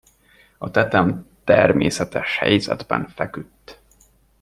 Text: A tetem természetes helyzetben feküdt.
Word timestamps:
A 0.57 0.71
tetem 0.71 1.27
természetes 1.43 2.37
helyzetben 2.37 3.07
feküdt. 3.07 3.81